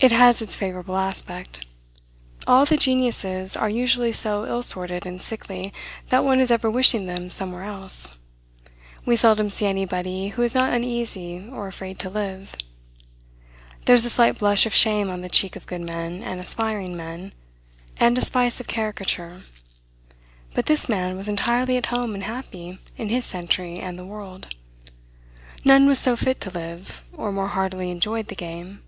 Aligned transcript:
It 0.00 0.12
has 0.12 0.40
its 0.40 0.54
favorable 0.54 0.96
aspect. 0.96 1.66
All 2.46 2.64
the 2.64 2.76
geniuses 2.76 3.56
are 3.56 3.68
usually 3.68 4.12
so 4.12 4.46
ill 4.46 4.60
assorted 4.60 5.04
and 5.04 5.20
sickly, 5.20 5.72
that 6.10 6.22
one 6.22 6.38
is 6.38 6.52
ever 6.52 6.70
wishing 6.70 7.06
them 7.06 7.30
somewhere 7.30 7.64
else. 7.64 8.16
We 9.04 9.16
seldom 9.16 9.50
see 9.50 9.66
anybody 9.66 10.28
who 10.28 10.42
is 10.42 10.54
not 10.54 10.72
uneasy 10.72 11.48
or 11.52 11.66
afraid 11.66 11.98
to 11.98 12.10
live. 12.10 12.54
There 13.86 13.96
is 13.96 14.06
a 14.06 14.10
slight 14.10 14.38
blush 14.38 14.66
of 14.66 14.72
shame 14.72 15.10
on 15.10 15.20
the 15.22 15.28
cheek 15.28 15.56
of 15.56 15.66
good 15.66 15.80
men 15.80 16.22
and 16.22 16.38
aspiring 16.38 16.96
men, 16.96 17.32
and 17.96 18.16
a 18.16 18.24
spice 18.24 18.60
of 18.60 18.68
caricature. 18.68 19.42
But 20.54 20.66
this 20.66 20.88
man 20.88 21.16
was 21.16 21.26
entirely 21.26 21.76
at 21.76 21.86
home 21.86 22.14
and 22.14 22.22
happy 22.22 22.78
in 22.96 23.08
his 23.08 23.24
century 23.24 23.80
and 23.80 23.98
the 23.98 24.06
world. 24.06 24.54
None 25.64 25.88
was 25.88 25.98
so 25.98 26.14
fit 26.14 26.40
to 26.42 26.50
live, 26.50 27.02
or 27.12 27.32
more 27.32 27.48
heartily 27.48 27.90
enjoyed 27.90 28.28
the 28.28 28.36
game. 28.36 28.84